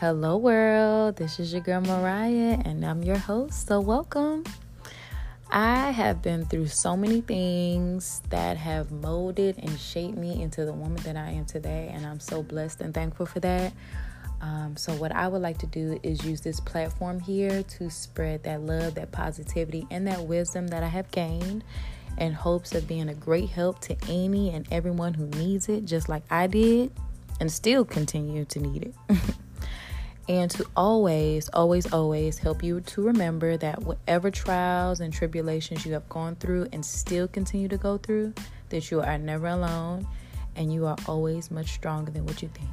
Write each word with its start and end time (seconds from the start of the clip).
Hello, 0.00 0.36
world. 0.36 1.16
This 1.16 1.40
is 1.40 1.52
your 1.52 1.60
girl 1.60 1.80
Mariah, 1.80 2.62
and 2.64 2.86
I'm 2.86 3.02
your 3.02 3.18
host. 3.18 3.66
So, 3.66 3.80
welcome. 3.80 4.44
I 5.50 5.90
have 5.90 6.22
been 6.22 6.44
through 6.44 6.68
so 6.68 6.96
many 6.96 7.20
things 7.20 8.22
that 8.30 8.56
have 8.56 8.92
molded 8.92 9.58
and 9.58 9.76
shaped 9.76 10.16
me 10.16 10.40
into 10.40 10.64
the 10.64 10.72
woman 10.72 11.02
that 11.02 11.16
I 11.16 11.30
am 11.30 11.46
today, 11.46 11.90
and 11.92 12.06
I'm 12.06 12.20
so 12.20 12.44
blessed 12.44 12.80
and 12.80 12.94
thankful 12.94 13.26
for 13.26 13.40
that. 13.40 13.72
Um, 14.40 14.76
so, 14.76 14.92
what 14.92 15.10
I 15.10 15.26
would 15.26 15.42
like 15.42 15.58
to 15.58 15.66
do 15.66 15.98
is 16.04 16.24
use 16.24 16.42
this 16.42 16.60
platform 16.60 17.18
here 17.18 17.64
to 17.64 17.90
spread 17.90 18.44
that 18.44 18.60
love, 18.60 18.94
that 18.94 19.10
positivity, 19.10 19.84
and 19.90 20.06
that 20.06 20.22
wisdom 20.28 20.68
that 20.68 20.84
I 20.84 20.88
have 20.88 21.10
gained 21.10 21.64
in 22.18 22.34
hopes 22.34 22.72
of 22.72 22.86
being 22.86 23.08
a 23.08 23.14
great 23.14 23.48
help 23.48 23.80
to 23.80 23.96
any 24.08 24.50
and 24.50 24.64
everyone 24.70 25.14
who 25.14 25.26
needs 25.26 25.68
it, 25.68 25.86
just 25.86 26.08
like 26.08 26.22
I 26.30 26.46
did, 26.46 26.92
and 27.40 27.50
still 27.50 27.84
continue 27.84 28.44
to 28.44 28.60
need 28.60 28.94
it. 29.10 29.18
and 30.28 30.50
to 30.50 30.66
always, 30.76 31.48
always, 31.50 31.90
always 31.92 32.38
help 32.38 32.62
you 32.62 32.80
to 32.82 33.02
remember 33.02 33.56
that 33.56 33.82
whatever 33.82 34.30
trials 34.30 35.00
and 35.00 35.12
tribulations 35.12 35.86
you 35.86 35.92
have 35.94 36.08
gone 36.08 36.36
through 36.36 36.68
and 36.72 36.84
still 36.84 37.26
continue 37.26 37.68
to 37.68 37.78
go 37.78 37.96
through, 37.96 38.34
that 38.68 38.90
you 38.90 39.00
are 39.00 39.16
never 39.16 39.46
alone 39.46 40.06
and 40.54 40.72
you 40.72 40.86
are 40.86 40.96
always 41.06 41.50
much 41.50 41.72
stronger 41.72 42.10
than 42.10 42.26
what 42.26 42.42
you 42.42 42.48
think. 42.48 42.68